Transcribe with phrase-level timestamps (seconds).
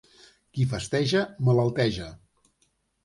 [0.57, 2.09] Qui festeja, malalteja.